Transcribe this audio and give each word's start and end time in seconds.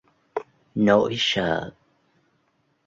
nỗi 0.75 1.13
sợ 1.17 1.71